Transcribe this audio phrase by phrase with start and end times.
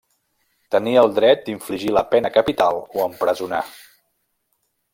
[0.75, 3.61] Tenia el dret d'infligir la pena capital o empresonar.